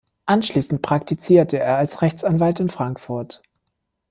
[0.25, 3.43] Anschließend praktizierte er als Rechtsanwalt in Frankfurt.